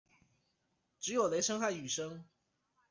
[0.99, 2.25] 只有雷聲和雨聲